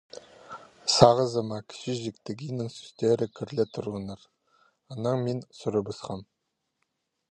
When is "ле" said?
3.59-3.67